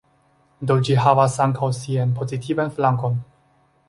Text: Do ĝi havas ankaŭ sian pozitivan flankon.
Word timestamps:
Do 0.69 0.77
ĝi 0.87 0.95
havas 1.03 1.35
ankaŭ 1.45 1.69
sian 1.79 2.15
pozitivan 2.21 2.73
flankon. 2.79 3.21